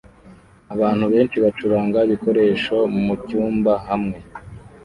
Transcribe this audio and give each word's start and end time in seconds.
Abantu 0.73 1.05
benshi 1.13 1.37
bacuranga 1.43 1.97
ibikoresho 2.07 2.75
mucyumba 3.05 3.73
hamwe 3.87 4.17